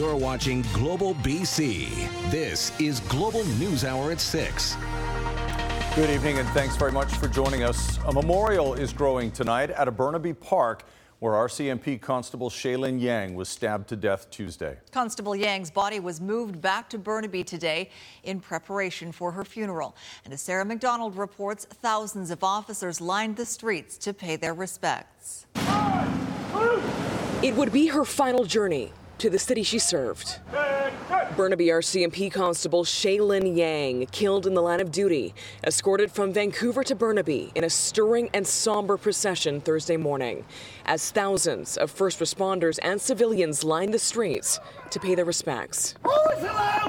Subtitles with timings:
[0.00, 2.30] You're watching Global BC.
[2.30, 4.76] This is Global News Hour at 6.
[5.94, 7.98] Good evening and thanks very much for joining us.
[8.06, 10.84] A memorial is growing tonight at a Burnaby Park
[11.18, 14.78] where RCMP Constable Shaelyn Yang was stabbed to death Tuesday.
[14.90, 17.90] Constable Yang's body was moved back to Burnaby today
[18.22, 19.94] in preparation for her funeral.
[20.24, 25.44] And as Sarah McDonald reports, thousands of officers lined the streets to pay their respects.
[27.42, 30.40] It would be her final journey to the city she served.
[31.36, 36.94] Burnaby RCMP Constable Shaelyn Yang, killed in the line of duty, escorted from Vancouver to
[36.94, 40.44] Burnaby in a stirring and somber procession Thursday morning,
[40.86, 44.58] as thousands of first responders and civilians lined the streets
[44.90, 45.94] to pay their respects.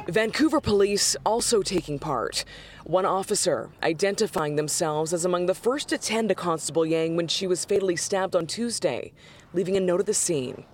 [0.07, 2.45] Vancouver police also taking part.
[2.85, 7.45] One officer identifying themselves as among the first to tend to Constable Yang when she
[7.45, 9.11] was fatally stabbed on Tuesday,
[9.53, 10.65] leaving a note at the scene.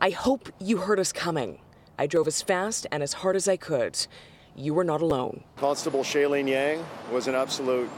[0.00, 1.58] I hope you heard us coming.
[1.98, 3.98] I drove as fast and as hard as I could.
[4.54, 5.42] You were not alone.
[5.56, 7.90] Constable Shaelyn Yang was an absolute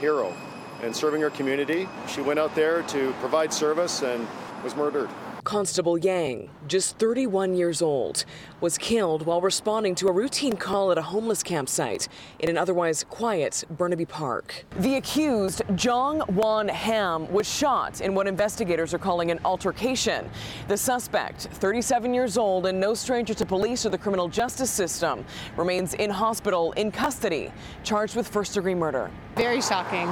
[0.00, 0.34] hero
[0.82, 1.88] in serving her community.
[2.08, 4.28] She went out there to provide service and
[4.62, 5.08] was murdered.
[5.44, 8.24] Constable Yang, just 31 years old,
[8.60, 12.08] was killed while responding to a routine call at a homeless campsite
[12.40, 14.64] in an otherwise quiet Burnaby Park.
[14.78, 20.28] The accused, Jong Won Ham, was shot in what investigators are calling an altercation.
[20.68, 25.24] The suspect, 37 years old and no stranger to police or the criminal justice system,
[25.56, 27.50] remains in hospital in custody,
[27.82, 29.10] charged with first degree murder.
[29.36, 30.06] Very shocking.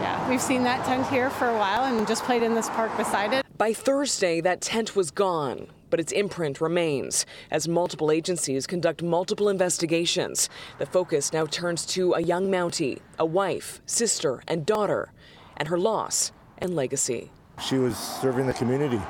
[0.00, 2.96] Yeah, we've seen that tent here for a while and just played in this park
[2.96, 3.47] beside it.
[3.58, 9.48] By Thursday, that tent was gone, but its imprint remains as multiple agencies conduct multiple
[9.48, 10.48] investigations.
[10.78, 15.10] The focus now turns to a young Mountie, a wife, sister, and daughter,
[15.56, 17.32] and her loss and legacy.
[17.60, 19.02] She was serving the community,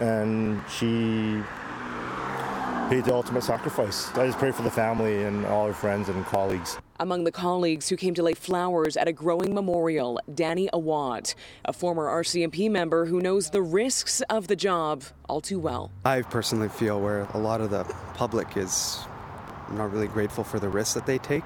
[0.00, 1.42] and she
[2.90, 4.10] paid the ultimate sacrifice.
[4.18, 6.76] I just pray for the family and all her friends and colleagues.
[6.98, 11.34] Among the colleagues who came to lay flowers at a growing memorial, Danny Awad,
[11.66, 15.90] a former RCMP member who knows the risks of the job all too well.
[16.06, 18.98] I personally feel where a lot of the public is
[19.72, 21.44] not really grateful for the risks that they take,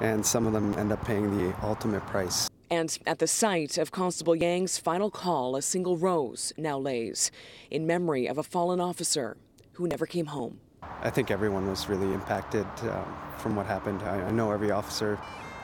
[0.00, 2.48] and some of them end up paying the ultimate price.
[2.70, 7.32] And at the site of Constable Yang's final call, a single rose now lays
[7.68, 9.36] in memory of a fallen officer
[9.72, 10.60] who never came home.
[11.02, 14.02] I think everyone was really impacted um, from what happened.
[14.02, 15.18] I, I know every officer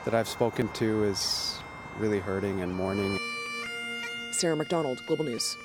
[0.05, 1.59] that I've spoken to is
[1.97, 3.17] really hurting and mourning.
[4.31, 5.57] Sarah McDonald, Global News.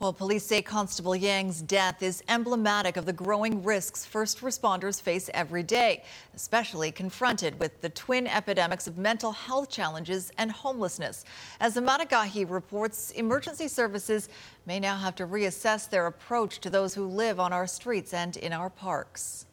[0.00, 5.28] Well, police say Constable Yang's death is emblematic of the growing risks first responders face
[5.34, 6.04] every day,
[6.36, 11.24] especially confronted with the twin epidemics of mental health challenges and homelessness.
[11.58, 14.28] As Emad Agahi reports, emergency services
[14.66, 18.36] may now have to reassess their approach to those who live on our streets and
[18.36, 19.46] in our parks.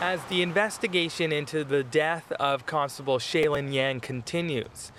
[0.00, 4.92] As the investigation into the death of Constable Shaelyn Yang continues,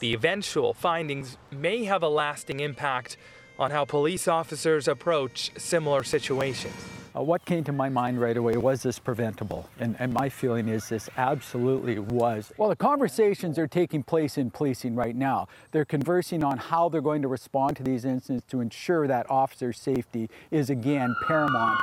[0.00, 3.16] the eventual findings may have a lasting impact
[3.58, 6.74] on how police officers approach similar situations.
[7.16, 9.68] Uh, what came to my mind right away was this preventable?
[9.80, 12.52] And, and, my feeling is this absolutely was.
[12.58, 15.48] Well, the conversations are taking place in policing right now.
[15.72, 19.72] They're conversing on how they're going to respond to these incidents to ensure that officer
[19.72, 21.80] safety is again paramount.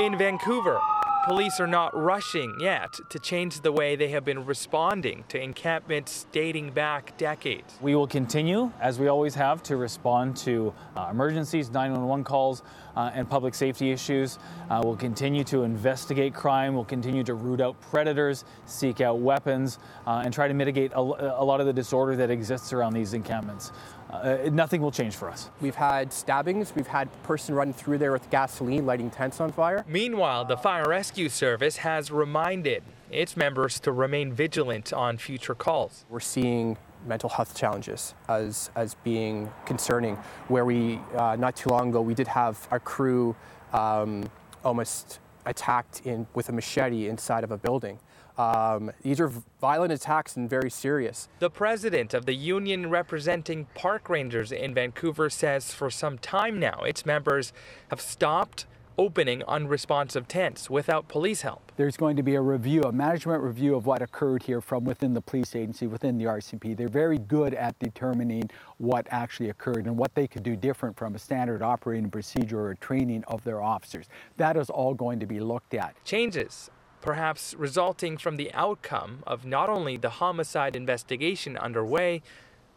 [0.00, 0.80] In Vancouver,
[1.26, 6.24] police are not rushing yet to change the way they have been responding to encampments
[6.30, 7.74] dating back decades.
[7.80, 12.62] We will continue, as we always have, to respond to uh, emergencies, 911 calls,
[12.96, 14.38] uh, and public safety issues.
[14.70, 16.74] Uh, we'll continue to investigate crime.
[16.74, 21.00] We'll continue to root out predators, seek out weapons, uh, and try to mitigate a,
[21.00, 23.72] a, lot of the disorder that exists around these encampments.
[24.10, 25.50] Uh, nothing will change for us.
[25.60, 26.74] We've had stabbings.
[26.74, 29.84] We've had a person running through there with gasoline, lighting tents on fire.
[29.88, 36.04] Meanwhile, the Fire Rescue Service has reminded its members to remain vigilant on future calls.
[36.08, 40.16] We're seeing mental health challenges as, as being concerning,
[40.48, 43.36] where we, uh, not too long ago, we did have our crew
[43.72, 44.28] um,
[44.64, 47.98] almost attacked in, with a machete inside of a building.
[48.38, 51.28] Um, these are violent attacks and very serious.
[51.38, 56.80] The president of the union representing park rangers in Vancouver says for some time now
[56.80, 57.52] its members
[57.90, 58.66] have stopped
[58.98, 61.72] opening unresponsive tents without police help.
[61.76, 65.12] There's going to be a review, a management review of what occurred here from within
[65.12, 66.76] the police agency, within the RCMP.
[66.76, 71.14] They're very good at determining what actually occurred and what they could do different from
[71.14, 74.06] a standard operating procedure or training of their officers.
[74.38, 75.94] That is all going to be looked at.
[76.04, 76.70] Changes
[77.00, 82.22] perhaps resulting from the outcome of not only the homicide investigation underway,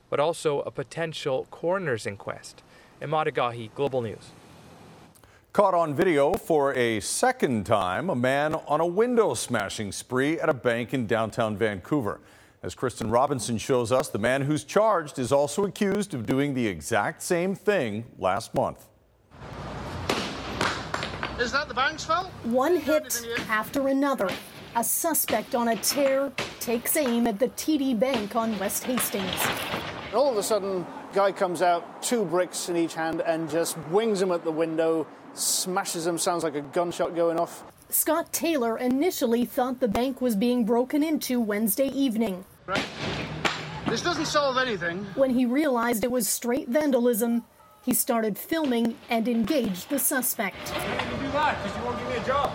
[0.09, 2.63] but also a potential coroner's inquest.
[3.01, 4.31] Emad Agahi, Global News.
[5.51, 10.47] Caught on video for a second time, a man on a window smashing spree at
[10.47, 12.19] a bank in downtown Vancouver.
[12.61, 16.67] As Kristen Robinson shows us, the man who's charged is also accused of doing the
[16.67, 18.85] exact same thing last month.
[21.39, 22.27] Is that the bank's fault?
[22.43, 24.29] One hit after another.
[24.75, 29.41] A suspect on a tear takes aim at the TD Bank on West Hastings.
[30.13, 34.21] All of a sudden, guy comes out, two bricks in each hand, and just wings
[34.21, 37.63] him at the window, smashes him, sounds like a gunshot going off.
[37.87, 42.43] Scott Taylor initially thought the bank was being broken into Wednesday evening.
[42.65, 42.85] Right.
[43.87, 45.05] This doesn't solve anything.
[45.15, 47.45] When he realized it was straight vandalism,
[47.83, 50.57] he started filming and engaged the suspect.
[50.67, 52.51] You do that because you won't give me a job.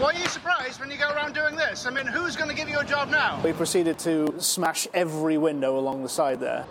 [0.00, 1.84] Why are you surprised when you go around doing this?
[1.84, 3.38] I mean, who's going to give you a job now?
[3.44, 6.64] We proceeded to smash every window along the side there.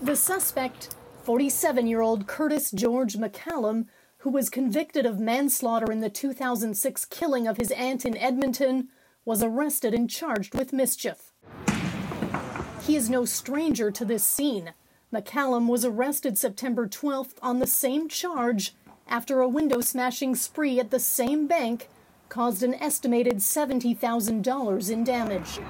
[0.00, 3.86] The suspect, 47 year old Curtis George McCallum,
[4.18, 8.88] who was convicted of manslaughter in the 2006 killing of his aunt in Edmonton,
[9.24, 11.30] was arrested and charged with mischief.
[12.84, 14.72] He is no stranger to this scene.
[15.12, 18.74] McCallum was arrested September 12th on the same charge
[19.06, 21.90] after a window smashing spree at the same bank
[22.30, 25.60] caused an estimated $70,000 in damage.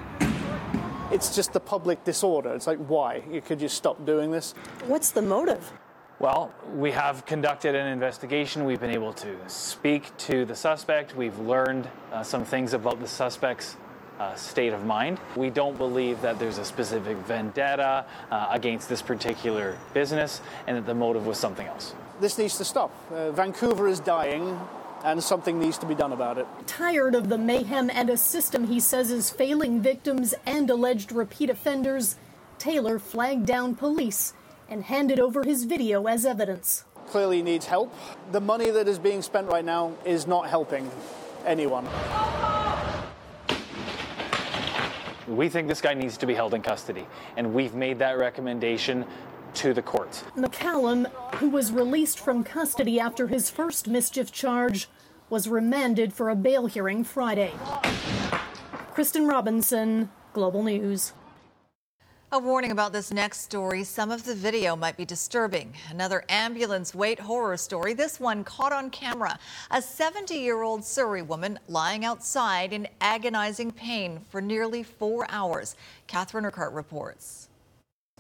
[1.10, 2.54] It's just the public disorder.
[2.54, 3.20] It's like, why?
[3.44, 4.54] Could you stop doing this.
[4.86, 5.72] What's the motive?
[6.20, 8.64] Well, we have conducted an investigation.
[8.64, 11.16] We've been able to speak to the suspect.
[11.16, 13.76] We've learned uh, some things about the suspect's
[14.18, 15.18] uh, state of mind.
[15.36, 20.86] We don't believe that there's a specific vendetta uh, against this particular business and that
[20.86, 21.94] the motive was something else.
[22.20, 22.94] This needs to stop.
[23.10, 24.58] Uh, Vancouver is dying,
[25.04, 26.46] and something needs to be done about it.
[26.66, 31.50] Tired of the mayhem and a system he says is failing victims and alleged repeat
[31.50, 32.16] offenders,
[32.58, 34.34] Taylor flagged down police
[34.68, 36.84] and handed over his video as evidence.
[37.08, 37.92] Clearly needs help.
[38.30, 40.88] The money that is being spent right now is not helping
[41.44, 41.86] anyone.
[45.37, 47.06] We think this guy needs to be held in custody,
[47.38, 49.06] and we've made that recommendation
[49.55, 50.25] to the courts.
[50.37, 54.88] McCallum, who was released from custody after his first mischief charge,
[55.31, 57.52] was remanded for a bail hearing Friday.
[58.93, 61.14] Kristen Robinson, Global News.
[62.34, 63.84] A warning about this next story.
[63.84, 65.75] Some of the video might be disturbing.
[65.90, 67.93] Another ambulance wait horror story.
[67.93, 69.38] This one caught on camera.
[69.70, 75.76] A 70 year old Surrey woman lying outside in agonizing pain for nearly four hours.
[76.06, 77.50] Catherine Urquhart reports.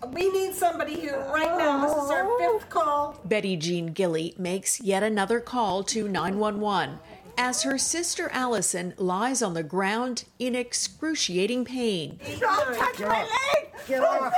[0.08, 1.86] We need somebody here right now.
[1.86, 3.18] This is our fifth call.
[3.24, 6.98] Betty Jean Gilly makes yet another call to 911
[7.36, 12.18] as her sister Allison lies on the ground in excruciating pain.
[12.38, 13.72] Don't touch my leg!
[13.86, 14.34] Get off!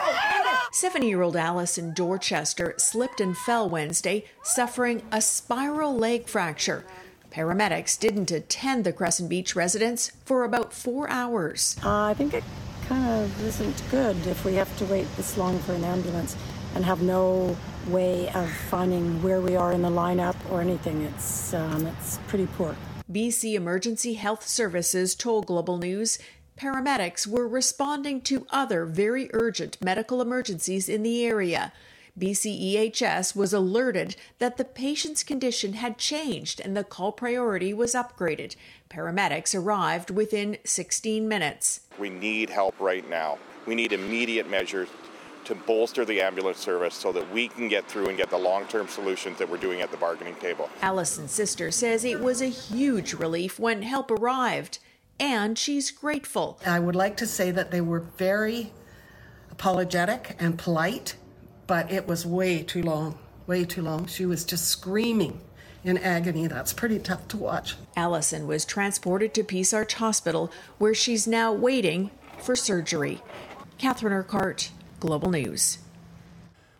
[0.72, 6.84] 70 year old Allison Dorchester slipped and fell Wednesday, suffering a spiral leg fracture.
[7.30, 11.76] Paramedics didn't attend the Crescent Beach residence for about four hours.
[11.84, 12.44] Uh, I think it
[12.86, 16.36] kind of isn't good if we have to wait this long for an ambulance
[16.74, 17.56] and have no
[17.88, 21.02] way of finding where we are in the lineup or anything.
[21.02, 22.76] It's um, it's pretty poor.
[23.10, 26.18] BC Emergency Health Services told Global News
[26.58, 31.72] paramedics were responding to other very urgent medical emergencies in the area.
[32.18, 38.54] BCEHS was alerted that the patient's condition had changed and the call priority was upgraded.
[38.88, 41.80] Paramedics arrived within 16 minutes.
[41.98, 43.38] We need help right now.
[43.66, 44.88] We need immediate measures
[45.44, 48.66] to bolster the ambulance service so that we can get through and get the long
[48.66, 50.68] term solutions that we're doing at the bargaining table.
[50.82, 54.78] Allison's sister says it was a huge relief when help arrived,
[55.18, 56.58] and she's grateful.
[56.66, 58.72] I would like to say that they were very
[59.50, 61.14] apologetic and polite,
[61.66, 64.06] but it was way too long, way too long.
[64.06, 65.40] She was just screaming
[65.84, 66.46] in agony.
[66.46, 67.76] That's pretty tough to watch.
[67.96, 73.22] Allison was transported to Peace Arch Hospital, where she's now waiting for surgery.
[73.78, 74.70] Catherine Urquhart,
[75.04, 75.83] Global News.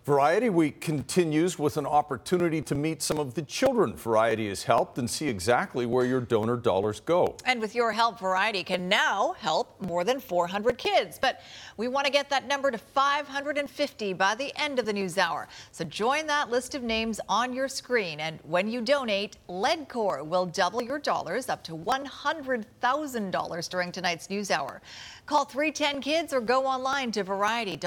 [0.05, 4.99] Variety Week continues with an opportunity to meet some of the children Variety has helped
[4.99, 7.39] and see exactly where your donor dollars go.
[7.47, 11.19] And with your help, Variety can now help more than 400 kids.
[11.19, 11.41] But
[11.79, 15.49] we want to get that number to 550 by the end of the news hour.
[15.73, 18.21] So join that list of names on your screen.
[18.21, 24.51] And when you donate, Ledcor will double your dollars up to $100,000 during tonight's news
[24.51, 24.83] hour.
[25.25, 27.81] Call 310 Kids or go online to variety.bc.ca.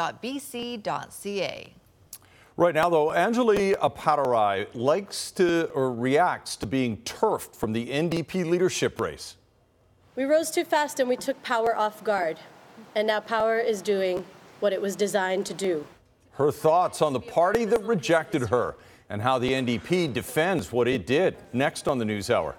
[2.60, 8.50] Right now, though, Anjali Appadurai likes to or reacts to being turfed from the NDP
[8.50, 9.36] leadership race.
[10.16, 12.40] We rose too fast and we took power off guard.
[12.96, 14.26] And now power is doing
[14.60, 15.86] what it was designed to do.
[16.32, 18.76] Her thoughts on the party that rejected her
[19.08, 21.38] and how the NDP defends what it did.
[21.54, 22.56] Next on the News Hour.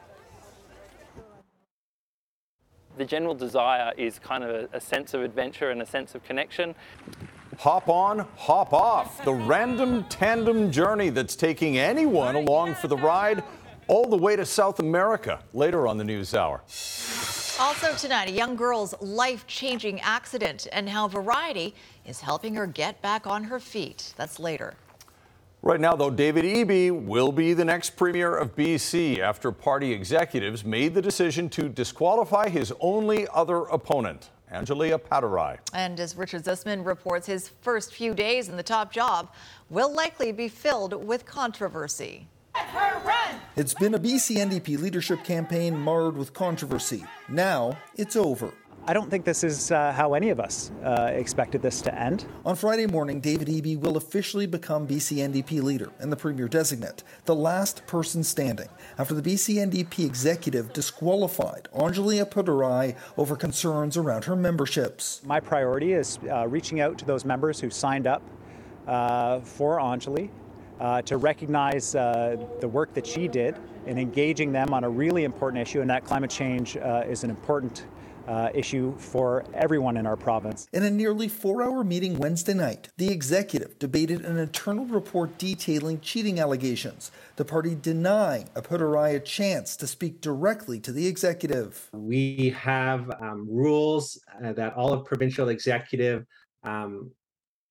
[2.99, 6.23] The general desire is kind of a, a sense of adventure and a sense of
[6.23, 6.77] connection.
[7.59, 9.25] Hop on, hop off.
[9.25, 13.43] The random tandem journey that's taking anyone along for the ride
[13.89, 16.63] all the way to South America later on the News Hour.
[17.59, 21.75] Also tonight, a young girl's life-changing accident and how Variety
[22.07, 24.15] is helping her get back on her feet.
[24.17, 24.75] That's later.
[25.61, 30.65] Right now, though, David Eby will be the next premier of BC after party executives
[30.65, 35.59] made the decision to disqualify his only other opponent, Anjali Appadurai.
[35.73, 39.33] And as Richard Zussman reports, his first few days in the top job
[39.71, 42.29] will likely be filled with controversy.
[43.57, 47.05] It's been a BC NDP leadership campaign marred with controversy.
[47.29, 48.53] Now it's over.
[48.89, 52.25] I don't think this is uh, how any of us uh, expected this to end.
[52.47, 57.03] On Friday morning, David Eby will officially become BC NDP leader and the premier designate,
[57.27, 64.25] the last person standing after the BC NDP executive disqualified Anjali Appadurai over concerns around
[64.25, 65.21] her memberships.
[65.23, 68.23] My priority is uh, reaching out to those members who signed up
[68.87, 70.31] uh, for Anjali
[70.81, 73.55] uh, to recognize uh, the work that she did
[73.87, 77.29] and engaging them on a really important issue, and that climate change uh, is an
[77.29, 77.85] important
[78.29, 80.69] uh, issue for everyone in our province.
[80.73, 86.01] In a nearly four hour meeting Wednesday night, the executive debated an internal report detailing
[86.01, 91.89] cheating allegations, the party denying Appadurai a chance to speak directly to the executive.
[91.93, 96.27] We have um, rules uh, that all of provincial executive
[96.63, 97.11] um,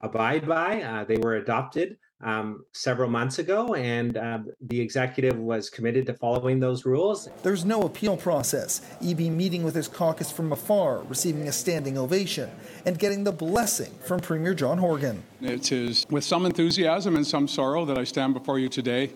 [0.02, 0.82] abide by.
[0.82, 6.14] Uh, they were adopted um, several months ago, and uh, the executive was committed to
[6.14, 7.30] following those rules.
[7.44, 8.82] There's no appeal process.
[9.02, 12.50] Eby meeting with his caucus from afar, receiving a standing ovation,
[12.86, 15.24] and getting the blessing from Premier John Horgan.
[15.42, 19.12] It is with some enthusiasm and some sorrow that I stand before you today.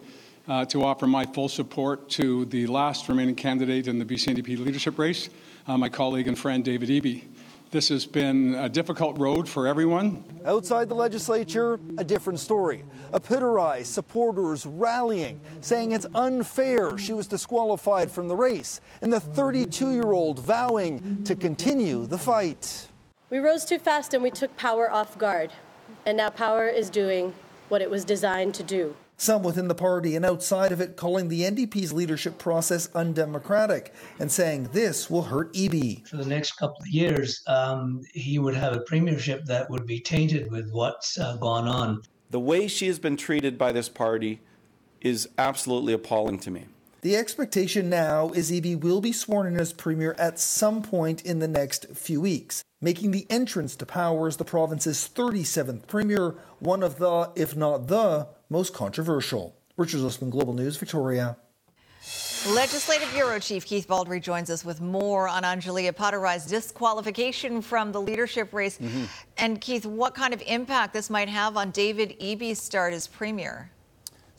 [0.47, 4.57] Uh, to offer my full support to the last remaining candidate in the BC NDP
[4.57, 5.29] leadership race,
[5.67, 7.23] uh, my colleague and friend David Eby.
[7.71, 10.25] This has been a difficult road for everyone.
[10.45, 12.83] Outside the legislature, a different story.
[13.13, 19.91] Appadurai supporters rallying, saying it's unfair she was disqualified from the race, and the 32
[19.93, 22.89] year old vowing to continue the fight.
[23.29, 25.53] We rose too fast and we took power off guard.
[26.05, 27.33] And now power is doing
[27.69, 31.27] what it was designed to do some within the party and outside of it calling
[31.27, 36.07] the NDP's leadership process undemocratic and saying this will hurt Eby.
[36.07, 39.99] For the next couple of years, um, he would have a premiership that would be
[39.99, 42.01] tainted with what's uh, gone on.
[42.31, 44.41] The way she has been treated by this party
[45.01, 46.65] is absolutely appalling to me.
[47.01, 51.39] The expectation now is Eby will be sworn in as premier at some point in
[51.39, 56.83] the next few weeks, making the entrance to power as the province's 37th premier one
[56.83, 59.55] of the, if not the, most controversial.
[59.77, 61.37] Richard Zussman, Global News, Victoria.
[62.49, 68.01] Legislative Bureau Chief Keith Baldry joins us with more on Anjali Appadurai's disqualification from the
[68.01, 68.77] leadership race.
[68.77, 69.05] Mm-hmm.
[69.37, 73.71] And Keith, what kind of impact this might have on David Eby's start as premier?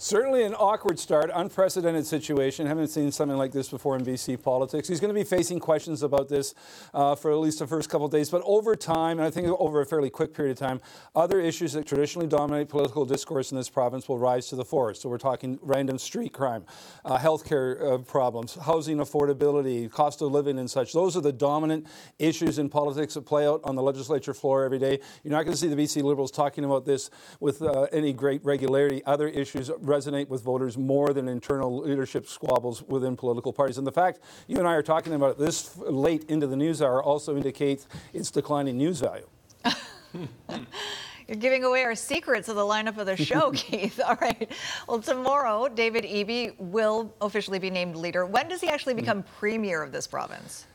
[0.03, 2.67] Certainly an awkward start, unprecedented situation.
[2.67, 4.89] Haven't seen something like this before in BC politics.
[4.89, 6.57] He's going to be facing questions about this
[6.93, 8.29] uh, for at least the first couple of days.
[8.29, 10.81] But over time, and I think over a fairly quick period of time,
[11.15, 14.93] other issues that traditionally dominate political discourse in this province will rise to the fore.
[14.95, 16.65] So we're talking random street crime,
[17.05, 20.93] uh, healthcare uh, problems, housing affordability, cost of living, and such.
[20.93, 21.87] Those are the dominant
[22.19, 24.99] issues in politics that play out on the legislature floor every day.
[25.23, 28.45] You're not going to see the BC Liberals talking about this with uh, any great
[28.45, 29.01] regularity.
[29.05, 33.79] Other issues resonate with voters more than internal leadership squabbles within political parties.
[33.79, 36.81] And the fact you and I are talking about it this late into the news
[36.81, 39.29] hour also indicates its declining news value.
[41.29, 44.01] You're giving away our secrets of the lineup of the show, Keith.
[44.05, 44.51] All right.
[44.89, 48.27] Well, tomorrow, David Eby will officially be named leader.
[48.27, 49.01] When does he actually hmm.
[49.01, 50.67] become premier of this province?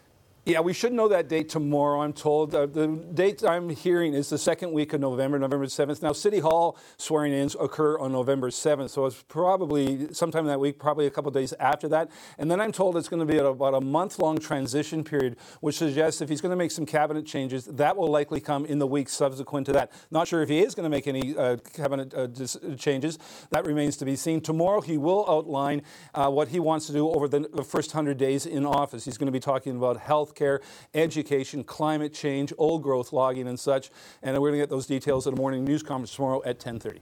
[0.47, 2.55] Yeah, we should know that date tomorrow, I'm told.
[2.55, 6.01] Uh, the date I'm hearing is the second week of November, November 7th.
[6.01, 10.79] Now, City Hall swearing ins occur on November 7th, so it's probably sometime that week,
[10.79, 12.09] probably a couple days after that.
[12.37, 15.75] And then I'm told it's going to be about a month long transition period, which
[15.75, 18.87] suggests if he's going to make some cabinet changes, that will likely come in the
[18.87, 19.91] week subsequent to that.
[20.11, 23.19] Not sure if he is going to make any uh, cabinet uh, dis- changes.
[23.49, 24.39] That remains to be seen.
[24.39, 25.81] Tomorrow, he will outline
[26.13, 29.03] uh, what he wants to do over the, the first 100 days in office.
[29.03, 30.59] He's going to be talking about health healthcare,
[30.93, 33.89] education, climate change, old growth logging, and such.
[34.23, 36.99] And we're going to get those details at a morning news conference tomorrow at 10:30.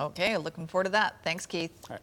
[0.00, 1.16] Okay, looking forward to that.
[1.22, 1.72] Thanks, Keith.
[1.88, 2.02] All right.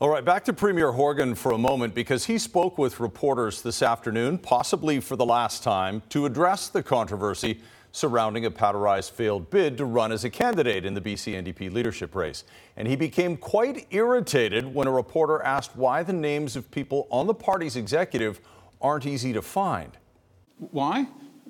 [0.00, 3.82] All right, back to Premier Horgan for a moment because he spoke with reporters this
[3.82, 7.60] afternoon, possibly for the last time, to address the controversy
[7.92, 12.42] surrounding Appadurai's failed bid to run as a candidate in the BC NDP leadership race.
[12.76, 17.26] And he became quite irritated when a reporter asked why the names of people on
[17.28, 18.40] the party's executive
[18.80, 19.96] aren't easy to find.
[20.70, 21.06] Why?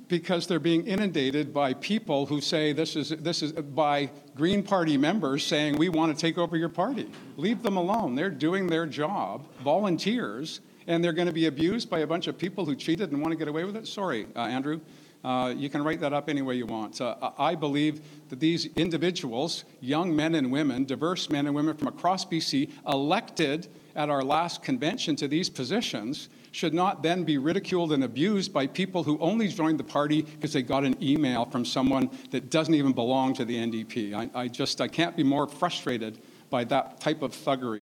[0.09, 4.97] Because they're being inundated by people who say this is this is by Green Party
[4.97, 7.11] members saying we want to take over your party.
[7.37, 8.15] Leave them alone.
[8.15, 12.37] They're doing their job, volunteers, and they're going to be abused by a bunch of
[12.37, 13.87] people who cheated and want to get away with it.
[13.87, 14.81] Sorry, uh, Andrew.
[15.25, 17.01] Uh, you can write that up any way you want.
[17.01, 21.89] Uh, I believe that these individuals, young men and women, diverse men and women from
[21.89, 27.93] across BC, elected at our last convention to these positions, should not then be ridiculed
[27.93, 31.65] and abused by people who only joined the party because they got an email from
[31.65, 34.15] someone that doesn't even belong to the NDP.
[34.15, 37.81] I, I just I can't be more frustrated by that type of thuggery.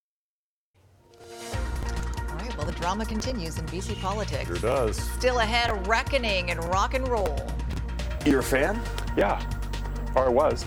[1.20, 4.46] All right, well, the drama continues in BC politics.
[4.46, 4.96] Sure does.
[4.96, 7.36] Still ahead, a reckoning in rock and roll.
[8.24, 8.80] You're a fan?
[9.16, 9.44] Yeah,
[10.14, 10.64] or I was.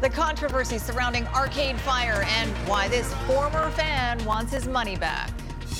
[0.00, 5.30] The controversy surrounding Arcade Fire and why this former fan wants his money back.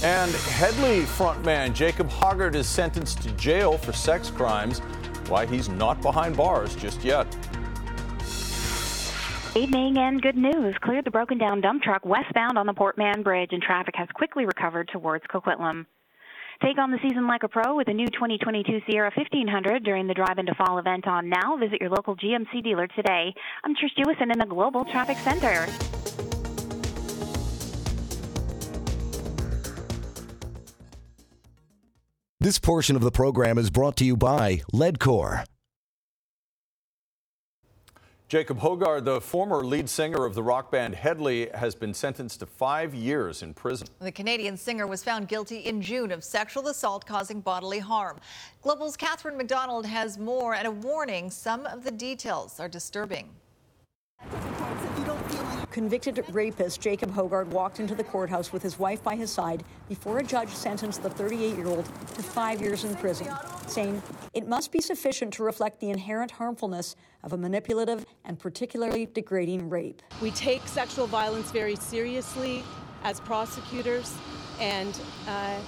[0.03, 4.79] And Hedley frontman Jacob Hoggard is sentenced to jail for sex crimes.
[5.29, 7.27] Why he's not behind bars just yet.
[9.57, 10.77] Evening and good news.
[10.83, 14.09] Cleared the broken down dump truck westbound on the Port Mann Bridge, and traffic has
[14.15, 15.85] quickly recovered towards Coquitlam.
[16.63, 20.15] Take on the season like a pro with a new 2022 Sierra 1500 during the
[20.15, 21.57] Drive into Fall event on now.
[21.57, 23.35] Visit your local GMC dealer today.
[23.65, 25.67] I'm Trish Jewison in the Global Traffic Center.
[32.41, 35.45] This portion of the program is brought to you by Ledcor.
[38.29, 42.47] Jacob Hoggard, the former lead singer of the rock band Hedley, has been sentenced to
[42.47, 43.89] five years in prison.
[43.99, 48.21] The Canadian singer was found guilty in June of sexual assault causing bodily harm.
[48.63, 53.31] Global's Catherine McDonald has more and a warning some of the details are disturbing.
[55.71, 60.19] Convicted rapist Jacob Hoggard walked into the courthouse with his wife by his side before
[60.19, 63.29] a judge sentenced the 38 year old to five years in prison,
[63.67, 64.03] saying
[64.33, 69.69] it must be sufficient to reflect the inherent harmfulness of a manipulative and particularly degrading
[69.69, 70.01] rape.
[70.23, 72.65] We take sexual violence very seriously
[73.05, 74.15] as prosecutors,
[74.61, 75.59] and uh,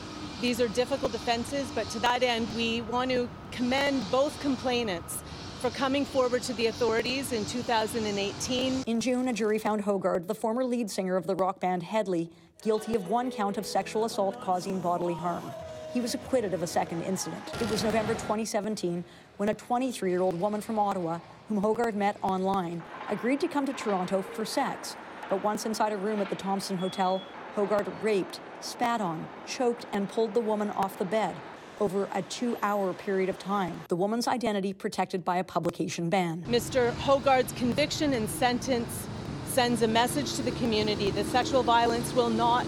[0.41, 5.23] these are difficult offenses, but to that end, we want to commend both complainants
[5.61, 8.83] for coming forward to the authorities in 2018.
[8.87, 12.31] In June, a jury found Hoggard, the former lead singer of the rock band Hedley,
[12.63, 15.45] guilty of one count of sexual assault causing bodily harm.
[15.93, 17.43] He was acquitted of a second incident.
[17.61, 19.05] It was November 2017
[19.37, 21.19] when a 23 year old woman from Ottawa,
[21.51, 24.97] whom Hoggard met online, agreed to come to Toronto for sex.
[25.29, 27.21] But once inside a room at the Thompson Hotel,
[27.55, 31.37] Hoggard raped, spat on, choked, and pulled the woman off the bed
[31.81, 33.81] over a two hour period of time.
[33.89, 36.45] The woman's identity protected by a publication ban.
[36.47, 36.93] Mr.
[36.93, 39.07] Hoggard's conviction and sentence
[39.47, 42.67] sends a message to the community that sexual violence will not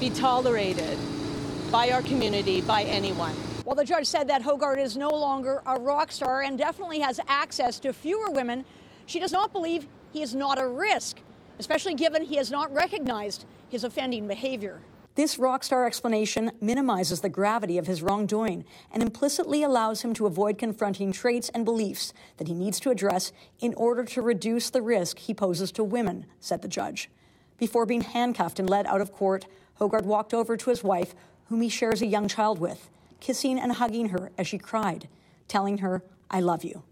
[0.00, 0.98] be tolerated
[1.70, 3.34] by our community, by anyone.
[3.64, 7.20] Well, the judge said that Hoggard is no longer a rock star and definitely has
[7.28, 8.64] access to fewer women.
[9.06, 11.18] She does not believe he is not a risk,
[11.58, 14.80] especially given he has not recognized his offending behavior.
[15.18, 20.26] This rock star explanation minimizes the gravity of his wrongdoing and implicitly allows him to
[20.26, 24.80] avoid confronting traits and beliefs that he needs to address in order to reduce the
[24.80, 27.10] risk he poses to women, said the judge.
[27.56, 29.46] Before being handcuffed and led out of court,
[29.80, 31.16] Hoggard walked over to his wife,
[31.48, 35.08] whom he shares a young child with, kissing and hugging her as she cried,
[35.48, 36.84] telling her, I love you.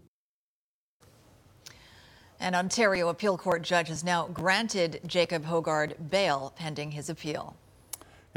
[2.41, 7.55] An Ontario appeal court judge has now granted Jacob Hoggard bail pending his appeal.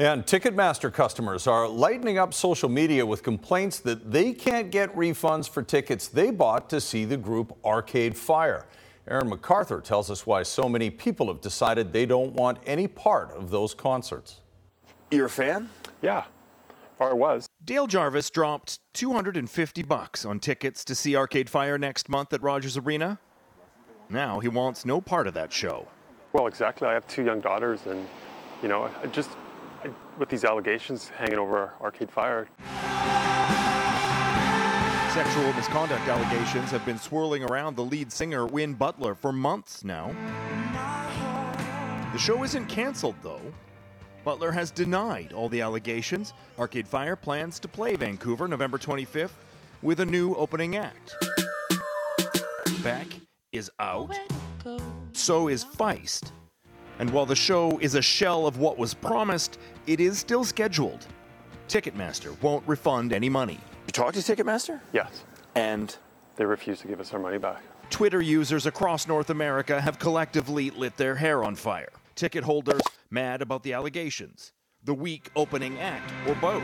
[0.01, 5.47] And Ticketmaster customers are lightening up social media with complaints that they can't get refunds
[5.47, 8.65] for tickets they bought to see the group Arcade Fire.
[9.07, 13.31] Aaron McArthur tells us why so many people have decided they don't want any part
[13.33, 14.41] of those concerts.
[15.11, 15.69] You're a fan?
[16.01, 16.25] Yeah,
[16.99, 17.47] or I was.
[17.63, 22.79] Dale Jarvis dropped 250 bucks on tickets to see Arcade Fire next month at Rogers
[22.79, 23.19] Arena.
[24.09, 25.87] Now he wants no part of that show.
[26.33, 26.89] Well, exactly.
[26.89, 28.09] I have two young daughters, and
[28.63, 29.29] you know, I just
[30.19, 32.49] with these allegations hanging over Arcade Fire.
[35.13, 40.15] Sexual misconduct allegations have been swirling around the lead singer, Win Butler, for months now.
[42.13, 43.41] The show isn't canceled, though.
[44.25, 46.35] Butler has denied all the allegations.
[46.59, 49.33] Arcade Fire plans to play Vancouver November 25th
[49.83, 51.17] with a new opening act.
[52.83, 53.07] Beck
[53.53, 54.17] is out.
[55.13, 56.33] So is Feist.
[57.01, 61.07] And while the show is a shell of what was promised, it is still scheduled.
[61.67, 63.59] Ticketmaster won't refund any money.
[63.87, 64.81] You talked to Ticketmaster?
[64.93, 65.25] Yes.
[65.55, 65.97] And
[66.37, 67.63] they refuse to give us our money back.
[67.89, 71.89] Twitter users across North America have collectively lit their hair on fire.
[72.17, 74.53] Ticket holders mad about the allegations,
[74.85, 76.63] the weak opening act, or both.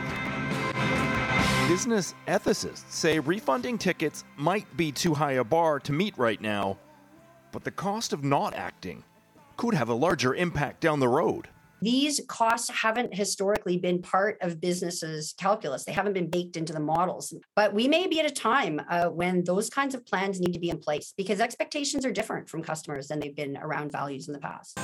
[1.67, 6.77] Business ethicists say refunding tickets might be too high a bar to meet right now,
[7.51, 9.03] but the cost of not acting
[9.57, 11.49] could have a larger impact down the road.
[11.81, 15.85] These costs haven't historically been part of businesses' calculus.
[15.85, 17.33] They haven't been baked into the models.
[17.55, 20.59] But we may be at a time uh, when those kinds of plans need to
[20.59, 24.33] be in place because expectations are different from customers than they've been around values in
[24.33, 24.79] the past.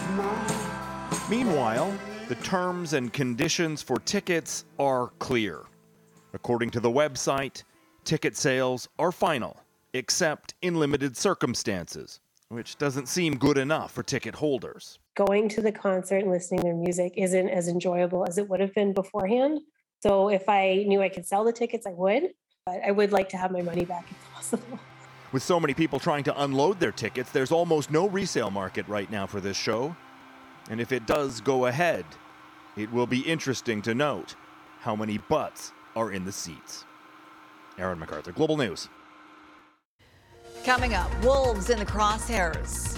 [1.29, 5.63] Meanwhile, the terms and conditions for tickets are clear.
[6.33, 7.63] According to the website,
[8.03, 9.57] ticket sales are final,
[9.93, 12.19] except in limited circumstances,
[12.53, 16.63] which doesn't seem good enough for ticket holders going to the concert and listening to
[16.63, 19.59] their music isn't as enjoyable as it would have been beforehand.
[20.01, 22.29] So if I knew I could sell the tickets, I would,
[22.65, 24.79] but I would like to have my money back if possible.
[25.31, 29.09] With so many people trying to unload their tickets, there's almost no resale market right
[29.09, 29.95] now for this show.
[30.69, 32.05] And if it does go ahead,
[32.77, 34.35] it will be interesting to note
[34.79, 36.85] how many butts are in the seats.
[37.79, 38.89] Aaron McArthur, Global News.
[40.63, 42.93] Coming up, wolves in the crosshairs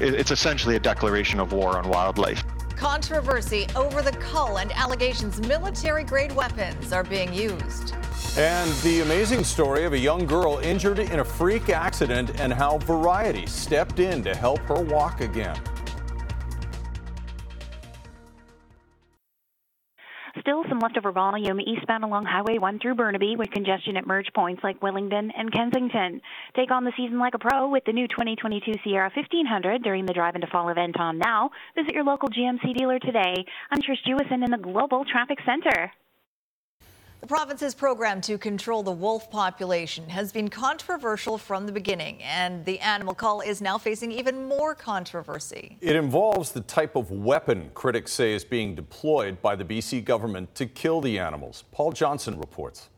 [0.00, 2.42] it's essentially a declaration of war on wildlife.
[2.76, 7.94] Controversy over the cull and allegations military grade weapons are being used.
[8.38, 12.78] And the amazing story of a young girl injured in a freak accident and how
[12.78, 15.58] Variety stepped in to help her walk again.
[20.50, 24.64] Still some leftover volume eastbound along Highway 1 through Burnaby with congestion at merge points
[24.64, 26.20] like Willingdon and Kensington.
[26.56, 30.12] Take on the season like a pro with the new 2022 Sierra 1500 during the
[30.12, 31.50] drive into fall event on now.
[31.76, 33.46] Visit your local GMC dealer today.
[33.70, 35.92] I'm Trish Jewison in the Global Traffic Center.
[37.20, 42.64] The province's program to control the wolf population has been controversial from the beginning, and
[42.64, 45.76] the animal cull is now facing even more controversy.
[45.82, 50.54] It involves the type of weapon critics say is being deployed by the BC government
[50.54, 51.64] to kill the animals.
[51.72, 52.88] Paul Johnson reports.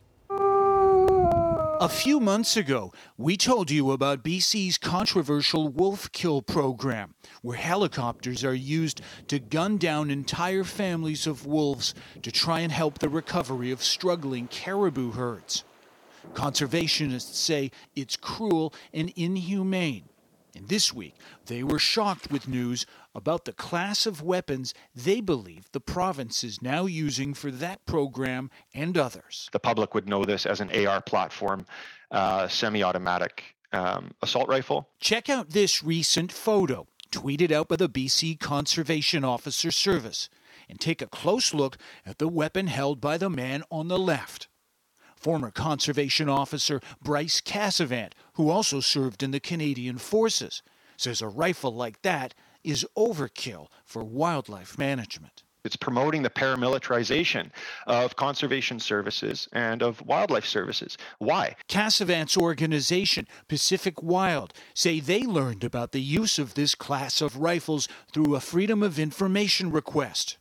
[1.83, 8.45] A few months ago, we told you about BC's controversial wolf kill program, where helicopters
[8.45, 11.93] are used to gun down entire families of wolves
[12.23, 15.65] to try and help the recovery of struggling caribou herds.
[16.35, 20.05] Conservationists say it's cruel and inhumane.
[20.55, 21.17] And this week,
[21.47, 26.63] they were shocked with news about the class of weapons they believe the province is
[26.63, 29.49] now using for that program and others.
[29.53, 31.67] The public would know this as an AR platform,
[32.11, 34.89] uh, semi automatic um, assault rifle.
[35.01, 40.29] Check out this recent photo tweeted out by the BC Conservation Officer Service
[40.69, 44.49] and take a close look at the weapon held by the man on the left.
[45.15, 50.63] Former conservation officer Bryce Casavant, who also served in the Canadian Forces,
[50.97, 55.43] says a rifle like that is overkill for wildlife management.
[55.65, 57.51] It's promoting the paramilitarization
[57.87, 60.99] of conservation services and of wildlife services.
[61.19, 61.55] Why?
[61.69, 67.87] Casavant's organization, Pacific Wild, say they learned about the use of this class of rifles
[68.13, 70.37] through a Freedom of Information request.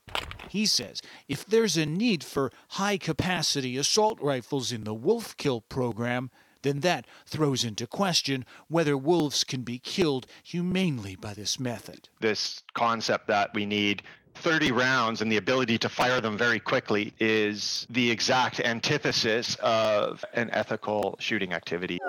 [0.49, 5.62] He says if there's a need for high capacity assault rifles in the wolf kill
[5.62, 6.31] program,
[6.62, 12.10] then that throws into question whether wolves can be killed humanely by this method.
[12.19, 14.04] This concept that we need
[14.36, 20.24] 30 rounds and the ability to fire them very quickly is the exact antithesis of
[20.34, 22.00] an ethical shooting activity.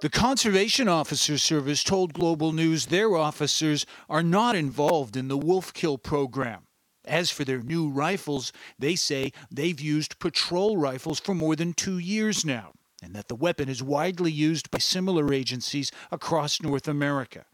[0.00, 5.72] The Conservation Officers Service told Global News their officers are not involved in the wolf
[5.72, 6.62] kill program.
[7.04, 11.98] As for their new rifles, they say they've used patrol rifles for more than two
[11.98, 17.44] years now, and that the weapon is widely used by similar agencies across North America.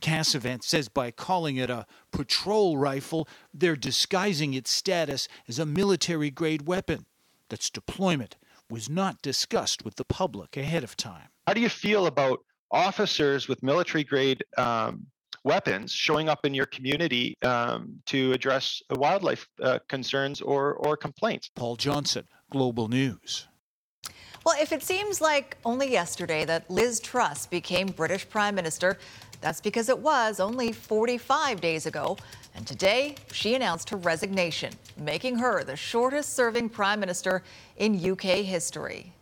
[0.00, 6.30] Casavant says by calling it a patrol rifle, they're disguising its status as a military
[6.30, 7.06] grade weapon.
[7.48, 8.36] That's deployment
[8.70, 11.28] was not discussed with the public ahead of time.
[11.46, 15.06] How do you feel about officers with military grade um,
[15.44, 21.50] weapons showing up in your community um, to address wildlife uh, concerns or, or complaints?
[21.54, 23.46] Paul Johnson, Global News.
[24.44, 28.98] Well, if it seems like only yesterday that Liz Truss became British Prime Minister,
[29.40, 32.16] that's because it was only 45 days ago.
[32.54, 37.42] And today, she announced her resignation, making her the shortest serving Prime Minister
[37.76, 39.12] in UK history.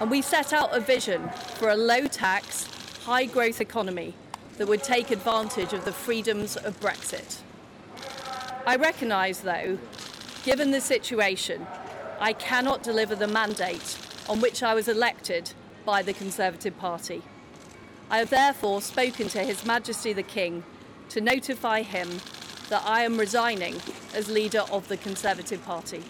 [0.00, 2.66] And we set out a vision for a low tax,
[3.04, 4.14] high growth economy
[4.60, 7.38] that would take advantage of the freedoms of Brexit.
[8.66, 9.78] I recognise, though,
[10.44, 11.66] given the situation,
[12.20, 13.96] I cannot deliver the mandate
[14.28, 15.54] on which I was elected
[15.86, 17.22] by the Conservative Party.
[18.10, 20.62] I have therefore spoken to His Majesty the King
[21.08, 22.20] to notify him
[22.68, 23.76] that I am resigning
[24.12, 26.02] as leader of the Conservative Party.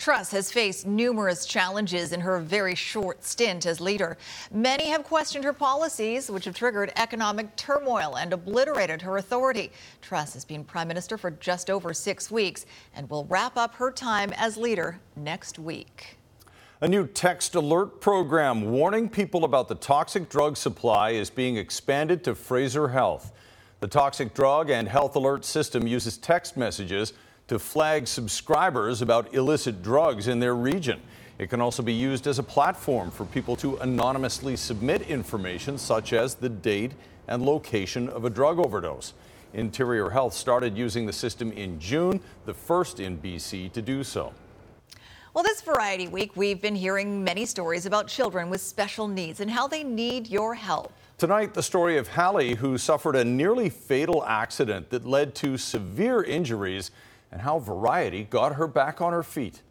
[0.00, 4.16] Truss has faced numerous challenges in her very short stint as leader.
[4.50, 9.70] Many have questioned her policies, which have triggered economic turmoil and obliterated her authority.
[10.00, 13.90] Truss has been prime minister for just over six weeks and will wrap up her
[13.90, 16.16] time as leader next week.
[16.80, 22.24] A new text alert program warning people about the toxic drug supply is being expanded
[22.24, 23.32] to Fraser Health.
[23.80, 27.12] The toxic drug and health alert system uses text messages
[27.50, 31.00] to flag subscribers about illicit drugs in their region.
[31.36, 36.12] It can also be used as a platform for people to anonymously submit information such
[36.12, 36.92] as the date
[37.26, 39.14] and location of a drug overdose.
[39.52, 44.32] Interior Health started using the system in June, the first in BC to do so.
[45.34, 49.50] Well, this Variety Week, we've been hearing many stories about children with special needs and
[49.50, 50.92] how they need your help.
[51.18, 56.22] Tonight, the story of Hallie, who suffered a nearly fatal accident that led to severe
[56.22, 56.92] injuries
[57.32, 59.62] and how Variety got her back on her feet.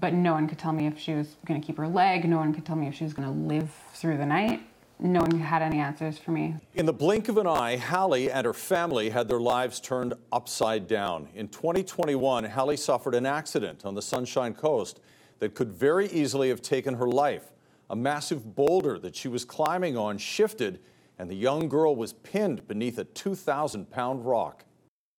[0.00, 2.28] But no one could tell me if she was going to keep her leg.
[2.28, 4.66] No one could tell me if she was going to live through the night.
[4.98, 6.54] No one had any answers for me.
[6.74, 10.86] In the blink of an eye, Hallie and her family had their lives turned upside
[10.86, 11.28] down.
[11.34, 15.00] In 2021, Hallie suffered an accident on the Sunshine Coast
[15.40, 17.50] that could very easily have taken her life.
[17.90, 20.80] A massive boulder that she was climbing on shifted,
[21.18, 24.64] and the young girl was pinned beneath a 2,000 pound rock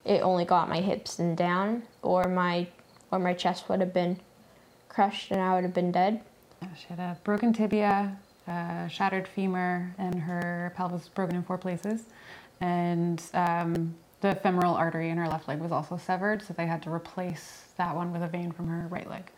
[0.07, 2.69] it only got my hips and down, or my
[3.11, 4.19] or my chest would have been
[4.89, 6.23] crushed and I would have been dead.
[6.77, 8.17] She had a broken tibia,
[8.47, 12.05] a shattered femur, and her pelvis was broken in four places.
[12.61, 16.83] And um, the femoral artery in her left leg was also severed, so they had
[16.85, 19.31] to replace that one with a vein from her right leg.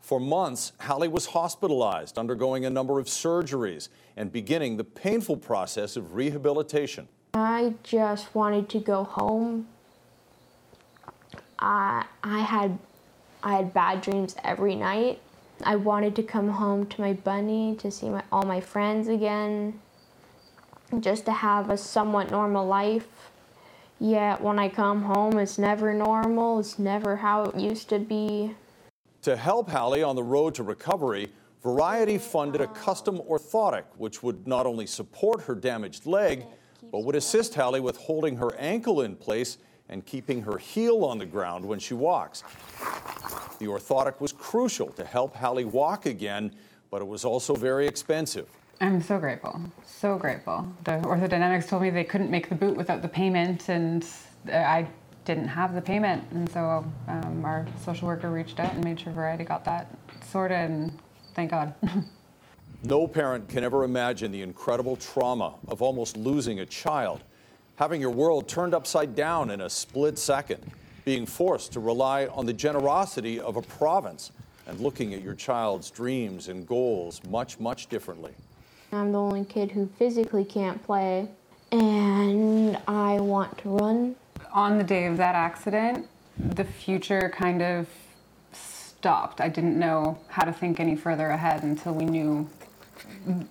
[0.00, 5.96] For months, Hallie was hospitalized, undergoing a number of surgeries and beginning the painful process
[5.96, 7.08] of rehabilitation.
[7.32, 9.66] I just wanted to go home
[11.64, 12.78] I, I had
[13.42, 15.20] I had bad dreams every night.
[15.64, 19.80] I wanted to come home to my bunny to see my, all my friends again,
[21.00, 23.08] just to have a somewhat normal life.
[23.98, 26.58] Yet when I come home, it's never normal.
[26.58, 28.54] It's never how it used to be.
[29.22, 34.46] To help Hallie on the road to recovery, Variety funded a custom orthotic, which would
[34.46, 36.44] not only support her damaged leg,
[36.92, 39.56] but would assist Hallie with holding her ankle in place
[39.88, 42.42] and keeping her heel on the ground when she walks.
[43.58, 46.52] The orthotic was crucial to help Hallie walk again,
[46.90, 48.48] but it was also very expensive.
[48.80, 50.66] I'm so grateful, so grateful.
[50.84, 54.04] The orthodynamics told me they couldn't make the boot without the payment, and
[54.48, 54.88] I
[55.24, 56.24] didn't have the payment.
[56.32, 60.70] And so um, our social worker reached out and made sure Variety got that sorted,
[60.70, 60.98] and
[61.34, 61.74] thank God.
[62.82, 67.22] no parent can ever imagine the incredible trauma of almost losing a child
[67.76, 70.62] having your world turned upside down in a split second,
[71.04, 74.32] being forced to rely on the generosity of a province,
[74.66, 78.32] and looking at your child's dreams and goals much, much differently.
[78.92, 81.28] I'm the only kid who physically can't play,
[81.72, 84.16] and I want to run.
[84.52, 86.06] On the day of that accident,
[86.38, 87.88] the future kind of
[88.52, 89.40] stopped.
[89.40, 92.48] I didn't know how to think any further ahead until we knew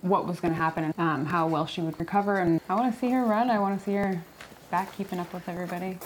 [0.02, 2.38] what was going to happen and um, how well she would recover.
[2.38, 3.50] And I want to see her run.
[3.50, 4.22] I want to see her
[4.70, 5.98] back keeping up with everybody.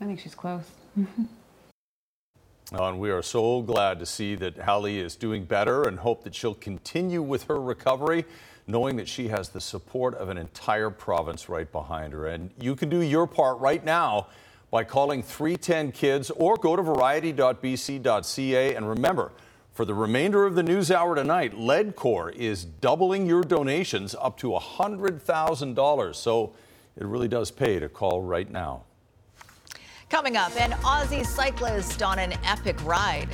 [0.00, 0.64] I think she's close.
[2.72, 6.34] and we are so glad to see that Hallie is doing better and hope that
[6.34, 8.24] she'll continue with her recovery,
[8.66, 12.26] knowing that she has the support of an entire province right behind her.
[12.26, 14.28] And you can do your part right now
[14.70, 18.74] by calling 310 Kids or go to variety.bc.ca.
[18.74, 19.32] And remember,
[19.78, 24.48] for the remainder of the news hour tonight, Ledcor is doubling your donations up to
[24.48, 26.16] $100,000.
[26.16, 26.52] So
[26.96, 28.82] it really does pay to call right now.
[30.10, 33.28] Coming up, an Aussie cyclist on an epic ride.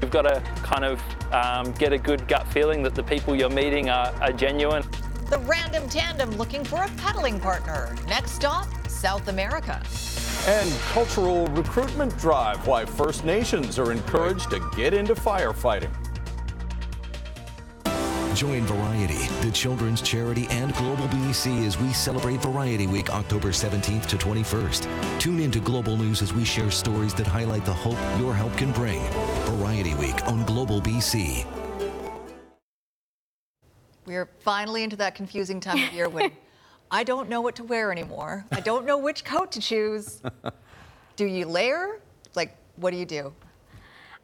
[0.00, 3.50] You've got to kind of um, get a good gut feeling that the people you're
[3.50, 4.84] meeting are, are genuine.
[5.30, 7.96] The random tandem looking for a pedaling partner.
[8.06, 8.68] Next stop,
[9.02, 9.82] South America.
[10.46, 15.90] And cultural recruitment drive why First Nations are encouraged to get into firefighting.
[18.36, 24.06] Join Variety, the children's charity and Global BC as we celebrate Variety Week October 17th
[24.06, 25.18] to 21st.
[25.18, 28.56] Tune in to Global News as we share stories that highlight the hope your help
[28.56, 29.02] can bring.
[29.56, 31.44] Variety Week on Global BC.
[34.06, 36.30] We're finally into that confusing time of year when
[36.92, 38.44] I don't know what to wear anymore.
[38.52, 40.20] I don't know which coat to choose.
[41.16, 42.00] do you layer?
[42.34, 43.32] Like, what do you do?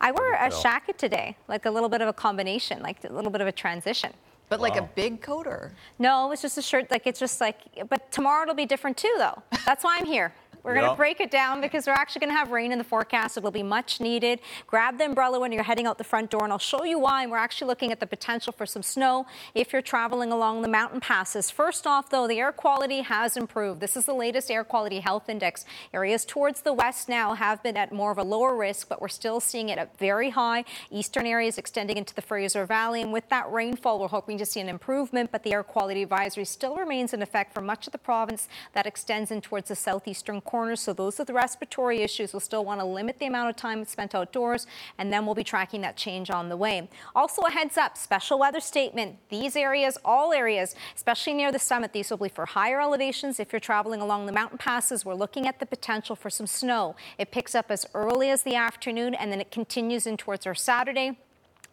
[0.03, 0.63] I wore a Well.
[0.63, 3.53] jacket today, like a little bit of a combination, like a little bit of a
[3.53, 4.13] transition.
[4.51, 5.73] But like a big coat or?
[5.99, 6.91] No, it's just a shirt.
[6.91, 7.57] Like it's just like,
[7.89, 9.43] but tomorrow it'll be different too, though.
[9.67, 10.33] That's why I'm here.
[10.69, 12.85] We're going to break it down because we're actually going to have rain in the
[12.85, 13.39] forecast.
[13.39, 14.39] It will be much needed.
[14.67, 17.23] Grab the umbrella when you're heading out the front door, and I'll show you why.
[17.23, 20.69] And we're actually looking at the potential for some snow if you're traveling along the
[20.69, 21.51] mountain passes.
[21.51, 23.81] First off, though, the air quality has improved.
[23.81, 25.65] This is the latest air quality health index.
[25.95, 29.09] Areas towards the west now have been at more of a lower risk, but we're
[29.09, 30.67] still seeing it at very high.
[30.91, 34.61] Eastern areas extending into the Fraser Valley, and with that rainfall, we're hoping to see
[34.61, 35.33] an improvement.
[35.33, 38.87] But the air quality advisory still remains in effect for much of the province that
[38.87, 40.81] extends in towards the southeastern corners.
[40.81, 44.13] So those with respiratory issues will still want to limit the amount of time spent
[44.13, 44.67] outdoors,
[44.99, 46.89] and then we'll be tracking that change on the way.
[47.15, 49.19] Also, a heads up special weather statement.
[49.29, 53.39] These areas, all areas, especially near the summit, these will be for higher elevations.
[53.39, 56.97] If you're traveling along the mountain passes, we're looking at the potential for some snow.
[57.19, 60.57] It picks up as early as the afternoon and then it continues in towards our
[60.57, 61.19] Saturday.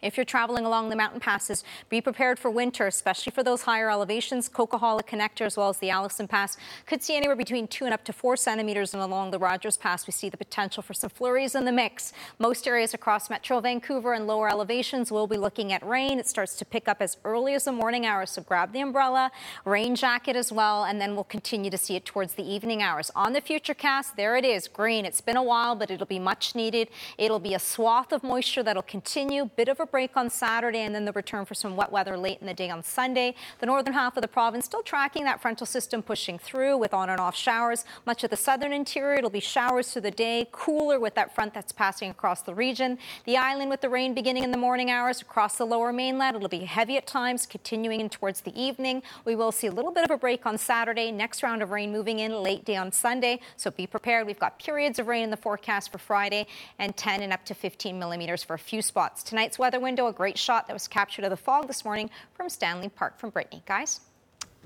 [0.02, 3.90] If you're traveling along the mountain passes, be prepared for winter, especially for those higher
[3.90, 4.48] elevations.
[4.48, 8.04] Coquihalla Connector, as well as the Allison Pass, could see anywhere between two and up
[8.04, 8.92] to four centimeters.
[8.92, 12.12] And along the Rogers Pass, we see the potential for some flurries in the mix.
[12.38, 16.18] Most areas across Metro Vancouver and lower elevations will be looking at rain.
[16.18, 19.32] It starts to pick up as early as the morning hours, so grab the umbrella,
[19.64, 23.10] rain jacket as well, and then we'll continue to see it towards the evening hours.
[23.16, 25.06] On the future cast, there it is, green.
[25.06, 26.88] It's been a while, but it'll be much needed.
[27.16, 29.48] It'll be a swath of moisture that'll continue.
[29.56, 32.38] Bit of a break on Saturday, and then the return for some wet weather late
[32.40, 33.34] in the day on Sunday.
[33.60, 37.10] The northern half of the province still tracking that frontal system pushing through with on
[37.10, 37.84] and off showers.
[38.04, 41.54] Much of the southern interior, it'll be showers through the day, cooler with that front
[41.54, 42.98] that's passing across the region.
[43.24, 46.36] The island with the rain beginning in the morning hours across the lower mainland.
[46.36, 49.02] It'll be heavy at times, continuing in towards the evening.
[49.24, 51.10] We will see a little bit of a break on Saturday.
[51.10, 53.40] Next round of rain moving in late day on Sunday.
[53.56, 54.26] So be prepared.
[54.26, 56.46] We've got periods of rain in the forecast for Friday
[56.78, 59.22] and 10 and up to 15 millimeters for a few spots.
[59.22, 62.48] Tonight's weather window, a great shot that was captured of the fog this morning from
[62.48, 63.62] Stanley Park from Brittany.
[63.66, 64.00] Guys?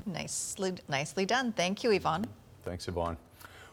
[0.06, 1.52] Nicely, nicely done.
[1.52, 2.26] Thank you, Yvonne.
[2.64, 3.16] Thanks, Yvonne.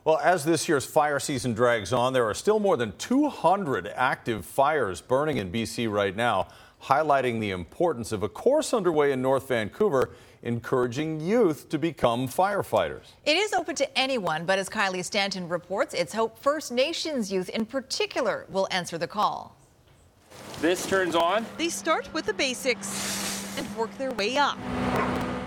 [0.03, 4.45] Well, as this year's fire season drags on, there are still more than 200 active
[4.45, 6.47] fires burning in BC right now,
[6.83, 10.11] highlighting the importance of a course underway in North Vancouver
[10.43, 13.07] encouraging youth to become firefighters.
[13.25, 17.49] It is open to anyone, but as Kylie Stanton reports, it's hope First Nations youth
[17.49, 19.56] in particular will answer the call.
[20.61, 21.45] This turns on.
[21.57, 24.57] They start with the basics and work their way up.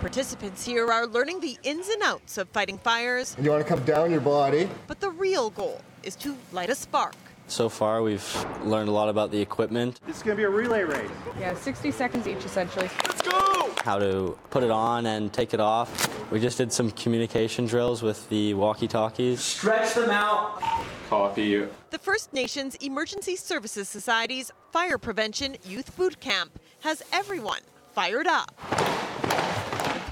[0.00, 3.84] Participants here are learning the ins and outs of fighting fires, You want to come
[3.84, 4.68] down your body.
[4.86, 7.16] but the real goal is to light a spark.
[7.50, 10.84] So far, we've learned a lot about the equipment, It's going to be a relay
[10.84, 11.10] race.
[11.38, 12.88] Yeah, 60 seconds each essentially.
[13.06, 13.50] Let's go!
[13.84, 16.30] how to put it on and take it off.
[16.30, 19.40] We just did some communication drills with the walkie talkies.
[19.40, 20.62] Stretch them out.
[21.08, 21.42] Copy.
[21.42, 21.70] You.
[21.90, 27.60] The First Nations Emergency Services Society's Fire Prevention Youth Boot Camp has everyone
[27.92, 28.54] fired up.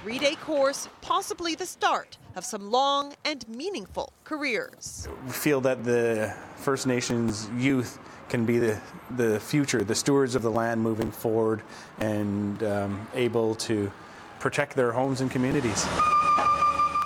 [0.03, 5.09] Three day course, possibly the start of some long and meaningful careers.
[5.27, 8.81] We feel that the First Nations youth can be the,
[9.17, 11.63] the future, the stewards of the land moving forward,
[11.99, 13.91] and um, able to
[14.39, 15.87] protect their homes and communities.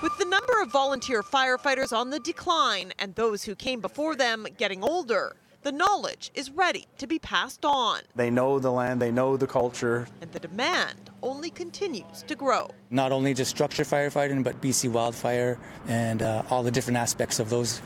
[0.03, 4.47] With the number of volunteer firefighters on the decline and those who came before them
[4.59, 9.13] getting older, the knowledge is ready to be passed on, They know the land, they
[9.13, 10.09] know the culture.
[10.21, 12.69] and the demand only continues to grow.
[12.91, 17.49] not only just structure firefighting, but BC wildfire and uh, all the different aspects of
[17.51, 17.81] those.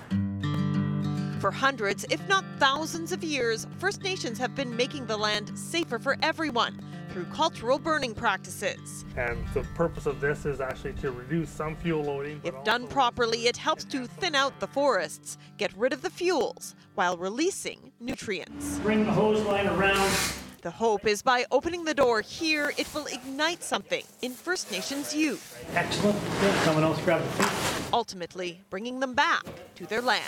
[1.40, 5.98] For hundreds, if not thousands of years, First Nations have been making the land safer
[5.98, 9.04] for everyone through cultural burning practices.
[9.16, 12.40] And the purpose of this is actually to reduce some fuel loading.
[12.42, 16.10] But If done properly, it helps to thin out the forests, get rid of the
[16.10, 18.78] fuels, while releasing nutrients.
[18.80, 20.10] Bring the hose line around.
[20.66, 25.14] The hope is by opening the door here, it will ignite something in First Nations
[25.14, 26.18] youth, Excellent.
[26.40, 26.54] Good.
[26.64, 27.92] Someone else grab the feet.
[27.92, 29.44] ultimately bringing them back
[29.76, 30.24] to their land.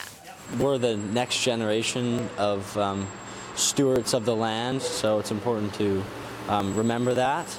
[0.57, 3.09] We're the next generation of um,
[3.57, 6.05] stewards of the land, so it's important to
[6.49, 7.59] um, remember that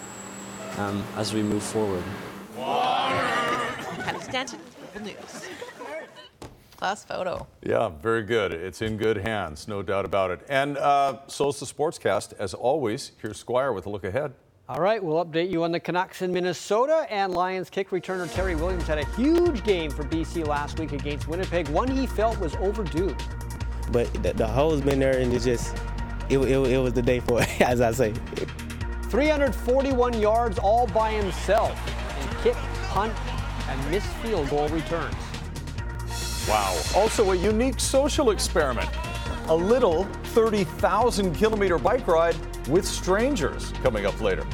[0.78, 2.04] um, as we move forward.
[2.56, 4.60] Patty Stanton,
[4.94, 5.50] Global News.
[6.80, 7.46] Class photo.
[7.62, 8.54] Yeah, very good.
[8.54, 10.40] It's in good hands, no doubt about it.
[10.48, 12.32] And uh, so's the Sportscast.
[12.40, 14.32] As always, here's Squire with a look ahead.
[14.70, 17.06] All right, we'll update you on the Canucks in Minnesota.
[17.10, 21.28] And Lions kick returner Terry Williams had a huge game for BC last week against
[21.28, 23.14] Winnipeg, one he felt was overdue.
[23.92, 25.76] but the, the hole's been there and it's just
[26.30, 28.14] it, it, it was the day for it as i say
[29.10, 31.72] 341 yards all by himself
[32.22, 32.56] in kick,
[32.90, 33.12] punt,
[33.68, 35.16] and missed field goal returns.
[36.50, 36.76] Wow.
[36.96, 38.90] Also, a unique social experiment.
[39.48, 40.04] a little
[40.36, 42.36] 30,000 kilometer bike ride
[42.68, 44.46] with strangers coming up later.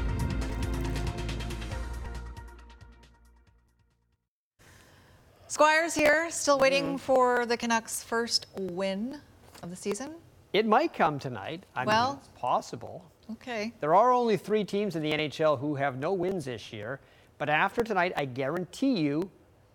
[5.47, 6.99] Squires here, still waiting Mm.
[6.99, 9.21] for the Canucks' first win
[9.61, 10.15] of the season.
[10.53, 11.63] It might come tonight.
[11.75, 13.03] I Well- mean, it's possible.
[13.33, 13.73] Okay.
[13.79, 16.99] There are only three teams in the NHL who have no wins this year,
[17.37, 19.29] but after tonight, I guarantee you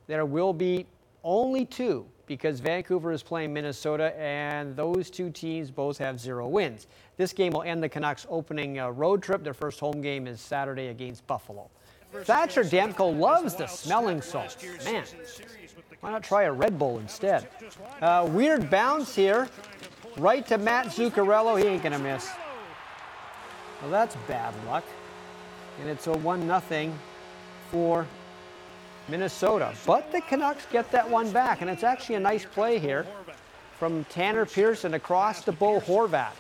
[0.07, 0.87] there will be
[1.25, 6.87] only two because Vancouver is playing Minnesota, and those two teams both have zero wins.
[7.17, 9.43] This game will end the Canucks' opening uh, road trip.
[9.43, 11.69] Their first home game is Saturday against Buffalo.
[12.23, 14.57] Thatcher Demko loves the smelling salts.
[14.85, 15.05] Man,
[16.01, 17.49] why not try a Red Bull instead?
[18.01, 19.49] Uh, weird bounce here,
[20.17, 21.61] right to Mats Zuccarello.
[21.61, 22.29] He ain't gonna miss.
[23.83, 24.85] Well, that's bad luck.
[25.81, 26.93] And it's a 1 0
[27.71, 28.07] for
[29.11, 29.75] Minnesota.
[29.87, 31.61] But the Canucks get that one back.
[31.61, 33.07] And it's actually a nice play here
[33.79, 36.33] from Tanner Pearson across to Bo Horvat.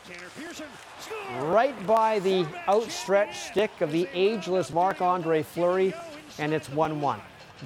[1.41, 5.95] Right by the outstretched stick of the ageless Marc Andre Fleury.
[6.39, 7.21] And it's 1 1.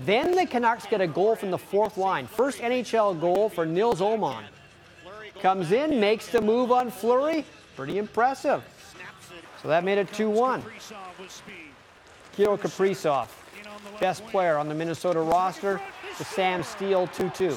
[0.04, 2.26] Then the Canucks get a goal from the fourth line.
[2.26, 4.42] First NHL goal for Nils Åman.
[5.40, 7.44] Comes in, makes the move on Fleury.
[7.76, 8.62] Pretty impressive.
[9.62, 10.62] So that made it 2 1.
[12.32, 13.28] Kirill Kaprizov,
[14.00, 15.80] best player on the Minnesota roster,
[16.18, 17.56] to Sam Steele 2 2.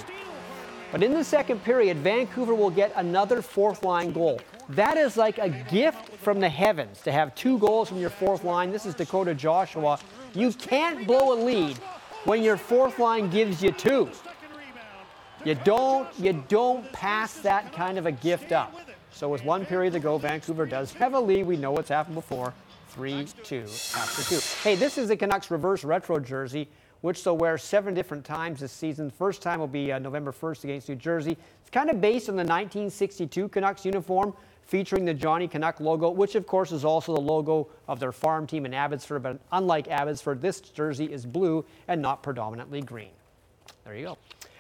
[0.91, 4.39] But in the second period, Vancouver will get another fourth line goal.
[4.70, 8.43] That is like a gift from the heavens to have two goals from your fourth
[8.43, 8.72] line.
[8.72, 9.99] This is Dakota Joshua.
[10.34, 11.78] You can't blow a lead
[12.24, 14.09] when your fourth line gives you two.
[15.45, 18.76] You don't, you don't pass that kind of a gift up.
[19.11, 21.45] So with one period to go, Vancouver does have a lead.
[21.45, 22.53] We know what's happened before.
[22.95, 24.41] 3-2 after two.
[24.68, 26.68] Hey, this is the Canucks reverse retro jersey,
[26.99, 29.09] which they'll wear seven different times this season.
[29.09, 31.38] First time will be uh, November 1st against New Jersey.
[31.61, 36.36] It's kind of based on the 1962 Canucks uniform, featuring the Johnny Canuck logo, which
[36.36, 39.24] of course is also the logo of their farm team in Abbotsford.
[39.24, 43.11] But unlike Abbotsford, this jersey is blue and not predominantly green.
[43.86, 44.18] There you go.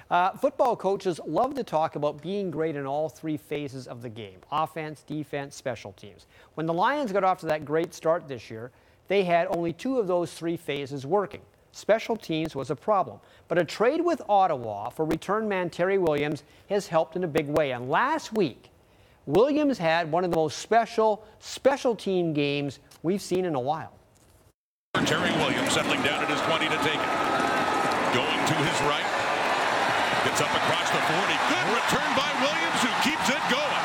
[0.09, 4.09] Uh, football coaches love to talk about being great in all three phases of the
[4.09, 6.27] game offense, defense, special teams.
[6.55, 8.71] When the Lions got off to that great start this year,
[9.07, 11.41] they had only two of those three phases working.
[11.71, 13.19] Special teams was a problem.
[13.47, 17.47] But a trade with Ottawa for return man Terry Williams has helped in a big
[17.47, 17.71] way.
[17.71, 18.71] And last week,
[19.27, 23.93] Williams had one of the most special special team games we've seen in a while.
[25.05, 27.13] Terry Williams settling down at his 20 to take it.
[28.15, 29.05] Going to his right.
[30.25, 31.37] Gets up across the 40.
[31.47, 33.76] Good return by Williams, who keeps it going.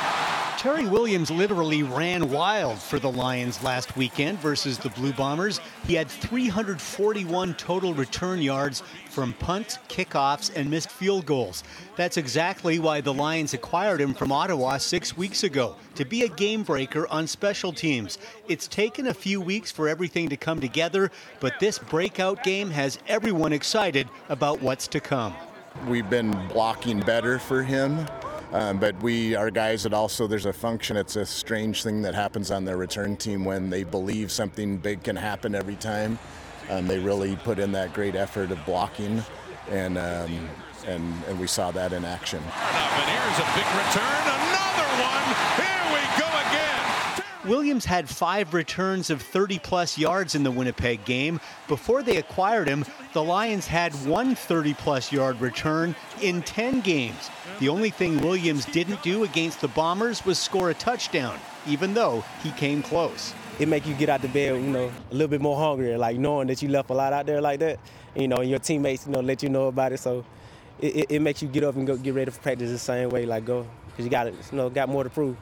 [0.62, 5.60] Terry Williams literally ran wild for the Lions last weekend versus the Blue Bombers.
[5.88, 11.64] He had 341 total return yards from punts, kickoffs, and missed field goals.
[11.96, 16.28] That's exactly why the Lions acquired him from Ottawa six weeks ago to be a
[16.28, 18.18] game breaker on special teams.
[18.46, 21.10] It's taken a few weeks for everything to come together,
[21.40, 25.34] but this breakout game has everyone excited about what's to come.
[25.88, 28.06] We've been blocking better for him.
[28.52, 30.96] Um, but we are guys that also there's a function.
[30.98, 35.02] It's a strange thing that happens on their return team when they believe something big
[35.02, 36.18] can happen every time.
[36.68, 39.22] Um, they really put in that great effort of blocking,
[39.70, 40.48] and um,
[40.86, 42.42] and and we saw that in action.
[42.42, 44.22] And here's a big return.
[44.22, 45.24] Another one.
[45.56, 47.50] Here we go again.
[47.50, 51.40] Williams had five returns of 30 plus yards in the Winnipeg game.
[51.68, 52.84] Before they acquired him,
[53.14, 57.30] the Lions had one 30 plus yard return in 10 games.
[57.62, 62.24] The only thing Williams didn't do against the Bombers was score a touchdown, even though
[62.42, 63.32] he came close.
[63.60, 66.18] It make you get out the bed, you know, a little bit more hungry, like
[66.18, 67.78] knowing that you left a lot out there like that.
[68.16, 69.98] You know, and your teammates, you know, let you know about it.
[69.98, 70.24] So
[70.80, 73.10] it, it, it makes you get up and go get ready for practice the same
[73.10, 75.36] way, like go, because you got it, you know, got more to prove.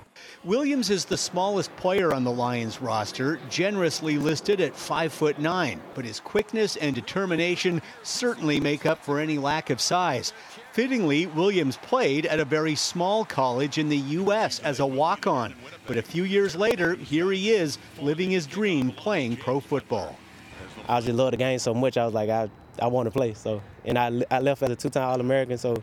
[0.44, 5.80] Williams is the smallest player on the Lions roster, generously listed at 5 foot 9,
[5.94, 10.34] but his quickness and determination certainly make up for any lack of size.
[10.72, 14.60] Fittingly, Williams played at a very small college in the U.S.
[14.60, 15.54] as a walk on,
[15.86, 20.16] but a few years later, here he is living his dream playing pro football.
[20.88, 21.96] I just love the game so much.
[21.96, 22.48] I was like, I,
[22.80, 23.34] I want to play.
[23.34, 25.58] So, and I, I left as a two-time All-American.
[25.58, 25.82] So,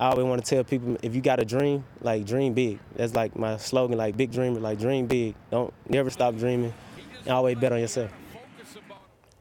[0.00, 2.78] I always want to tell people, if you got a dream, like dream big.
[2.94, 5.34] That's like my slogan, like big dreamer, like dream big.
[5.50, 6.72] Don't never stop dreaming.
[7.24, 8.10] And always bet on yourself.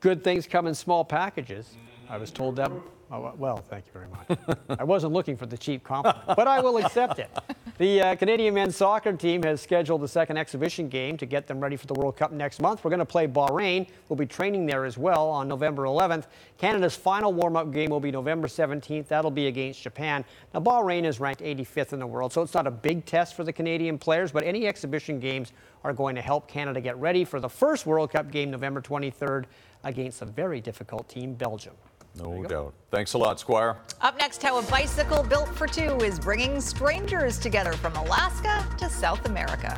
[0.02, 1.78] Good things come in small packages.
[2.10, 2.72] I was told that
[3.16, 4.57] Oh, well, thank you very much.
[4.78, 7.30] I wasn't looking for the cheap compliment, but I will accept it.
[7.78, 11.61] The uh, Canadian men's soccer team has scheduled a second exhibition game to get them
[11.61, 12.84] ready for the World Cup next month.
[12.84, 13.88] We're going to play Bahrain.
[14.09, 16.26] We'll be training there as well on November 11th.
[16.57, 19.07] Canada's final warm-up game will be November 17th.
[19.07, 20.26] That'll be against Japan.
[20.53, 23.45] Now, Bahrain is ranked 85th in the world, so it's not a big test for
[23.45, 25.53] the Canadian players, but any exhibition games
[25.86, 29.45] are going to help Canada get ready for the first World Cup game November 23rd
[29.86, 31.76] against a very difficult team, Belgium.
[32.18, 32.74] No doubt.
[32.91, 33.78] Thanks a lot, Squire.
[34.01, 38.89] Up next, how a bicycle built for two is bringing strangers together from Alaska to
[38.89, 39.78] South America.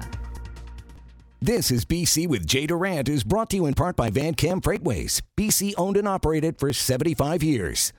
[1.41, 5.21] This is BC with Jay Durant, is brought to you in part by Van-Kam Freightways.
[5.37, 7.93] BC owned and operated for 75 years.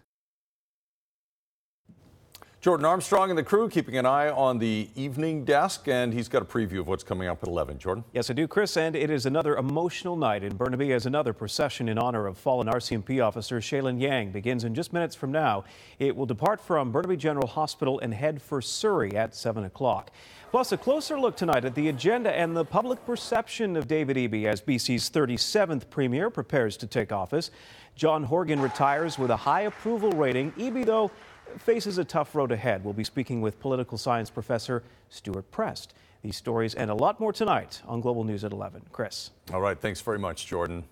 [2.60, 6.42] Jordan Armstrong and the crew keeping an eye on the evening desk, and he's got
[6.42, 7.78] a preview of what's coming up at 11.
[7.78, 8.02] Jordan?
[8.12, 11.88] Yes, I do, Chris, and it is another emotional night in Burnaby as another procession
[11.88, 15.62] in honor of fallen RCMP officer Shaelyn Yang begins in just minutes from now.
[16.00, 20.10] It will depart from Burnaby General Hospital and head for Surrey at 7 o'clock.
[20.50, 24.46] Plus, a closer look tonight at the agenda and the public perception of David Eby
[24.46, 27.52] as BC's 37th Premier prepares to take office.
[27.94, 30.50] John Horgan retires with a high approval rating.
[30.52, 31.10] Eby, though,
[31.58, 32.84] faces a tough road ahead.
[32.84, 35.94] We'll be speaking with political science professor Stewart Prest.
[36.22, 38.82] These stories and a lot more tonight on Global News at 11.
[38.90, 39.30] Chris.
[39.52, 39.80] All right.
[39.80, 40.82] Thanks very much, Jordan.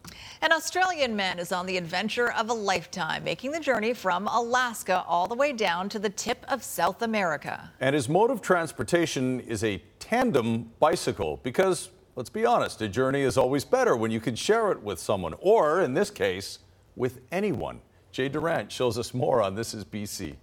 [0.41, 5.03] An Australian man is on the adventure of a lifetime, making the journey from Alaska
[5.07, 7.73] all the way down to the tip of South America.
[7.81, 13.23] And his mode of transportation is a tandem bicycle because, let's be honest, a journey
[13.23, 16.61] is always better when you can share it with someone, or in this case,
[16.95, 17.81] with anyone.
[18.13, 20.37] Jay Durant shows us more on This is BC.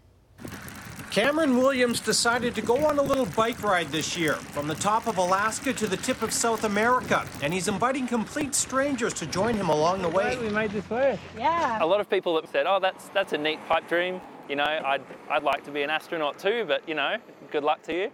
[1.14, 5.06] Cameron Williams decided to go on a little bike ride this year from the top
[5.06, 9.54] of Alaska to the tip of South America, and he's inviting complete strangers to join
[9.54, 10.36] him along the way.
[10.42, 11.20] We made this way.
[11.38, 11.78] Yeah.
[11.84, 14.22] A lot of people have said, "Oh, that's that's a neat pipe dream.
[14.50, 17.18] You know, I'd I'd like to be an astronaut too, but you know,
[17.52, 18.12] good luck to you."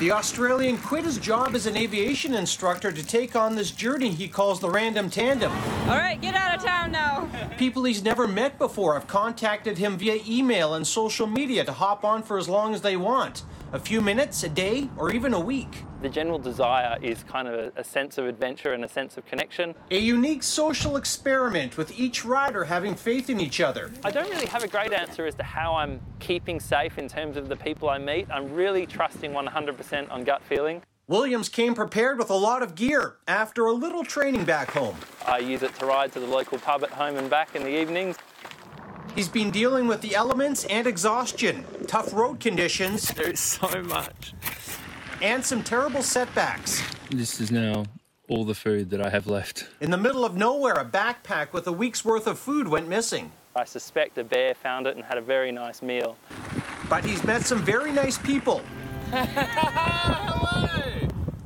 [0.00, 4.26] The Australian quit his job as an aviation instructor to take on this journey he
[4.26, 5.52] calls the random tandem.
[5.86, 7.28] All right, get out of town now.
[7.58, 12.04] People he's never met before have contacted him via email and social media to hop
[12.04, 15.40] on for as long as they want a few minutes, a day, or even a
[15.40, 15.84] week.
[16.02, 19.24] The general desire is kind of a, a, sense of adventure and a sense of
[19.26, 19.74] connection.
[19.90, 23.90] A unique social experiment with each rider having faith in each other.
[24.04, 27.36] I don't really have a great answer as to how I'm keeping safe in terms
[27.36, 28.28] of the people I meet.
[28.30, 30.82] I'm really trusting 100% on gut feeling.
[31.06, 34.96] Williams came prepared with a lot of gear after a little training back home.
[35.26, 37.80] I use it to ride to the local pub at home and back in the
[37.80, 38.16] evenings.
[39.14, 43.08] He's been dealing with the elements and exhaustion, tough road conditions.
[43.16, 44.34] There's so much.
[45.22, 46.82] And some terrible setbacks.
[47.10, 47.84] This is now
[48.28, 49.68] all the food that I have left.
[49.80, 53.30] In the middle of nowhere, a backpack with a week's worth of food went missing.
[53.54, 56.16] I suspect a bear found it and had a very nice meal.
[56.88, 58.62] But he's met some very nice people.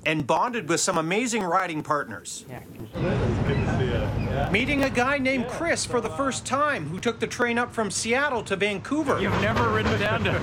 [0.09, 2.47] and bonded with some amazing riding partners.
[2.49, 2.63] Yeah.
[2.97, 4.49] Yeah.
[4.51, 7.91] Meeting a guy named Chris for the first time who took the train up from
[7.91, 9.21] Seattle to Vancouver.
[9.21, 10.41] You've never ridden down to.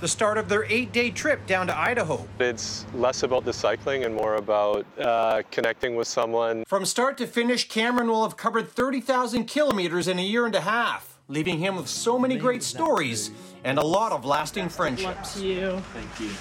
[0.00, 2.26] The start of their eight day trip down to Idaho.
[2.40, 6.64] It's less about the cycling and more about uh, connecting with someone.
[6.66, 10.60] From start to finish, Cameron will have covered 30,000 kilometers in a year and a
[10.60, 13.30] half, leaving him with so many great stories
[13.62, 15.34] and a lot of lasting friendships.
[15.34, 15.82] Thank you.
[15.94, 16.36] Thank you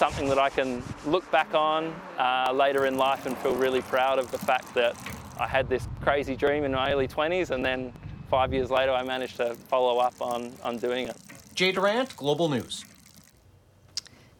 [0.00, 4.18] something that I can look back on uh, later in life and feel really proud
[4.18, 4.96] of the fact that
[5.38, 7.92] I had this crazy dream in my early 20s and then
[8.30, 11.16] five years later I managed to follow up on, on doing it.
[11.54, 12.82] Jay Durant, Global News.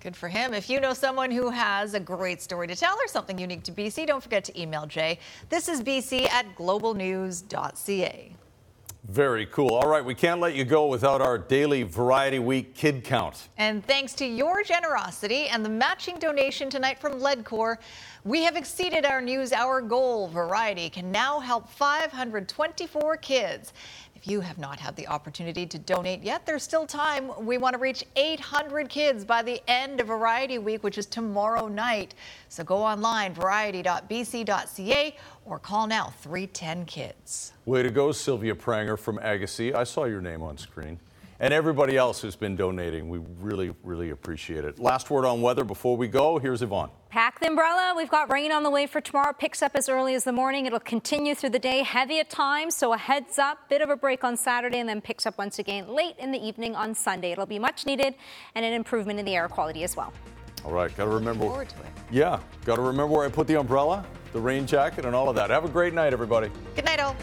[0.01, 0.55] Good for him.
[0.55, 3.73] If you know someone who has a great story to tell or something unique to
[3.73, 5.19] BC, don't forget to email Jay.
[5.51, 8.35] This is BC at globalnews.ca.
[9.09, 9.75] Very cool.
[9.75, 13.49] All right, we can't let you go without our daily Variety Week kid count.
[13.57, 17.79] And thanks to your generosity and the matching donation tonight from Ledcor,
[18.25, 20.29] we have exceeded our News Hour goal.
[20.29, 23.73] Variety can now help 524 kids.
[24.21, 27.31] If you have not had the opportunity to donate yet, there's still time.
[27.43, 31.69] We want to reach 800 kids by the end of Variety Week, which is tomorrow
[31.69, 32.15] night.
[32.51, 35.17] So go online, variety.bc.ca,
[35.47, 37.55] or call now 310 Kids.
[37.65, 39.75] Way to go, Sylvia Pranger from Agassiz.
[39.75, 41.01] I saw your name on screen.
[41.39, 44.79] And everybody else who's been donating, we really, really appreciate it.
[44.79, 46.39] Last word on weather before we go.
[46.39, 46.91] Here's Yvonne.
[47.11, 47.93] Pack the umbrella.
[47.97, 49.33] We've got rain on the way for tomorrow.
[49.33, 50.67] Picks up as early as the morning.
[50.67, 52.77] It'll continue through the day, heavy at times.
[52.77, 55.59] So a heads up, bit of a break on Saturday, and then picks up once
[55.59, 57.33] again late in the evening on Sunday.
[57.33, 58.15] It'll be much needed
[58.55, 60.13] and an improvement in the air quality as well.
[60.65, 61.47] All right, got to remember.
[61.47, 61.87] Forward to it.
[62.13, 65.35] Yeah, got to remember where I put the umbrella, the rain jacket, and all of
[65.35, 65.51] that.
[65.51, 66.49] Have a great night, everybody.
[66.77, 67.17] Good night, all.